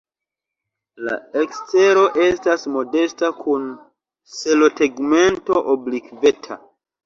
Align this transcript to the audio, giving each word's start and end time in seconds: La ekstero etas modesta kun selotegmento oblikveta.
La 1.09 1.17
ekstero 1.41 2.07
etas 2.29 2.65
modesta 2.77 3.31
kun 3.43 3.69
selotegmento 4.41 5.63
oblikveta. 5.79 6.63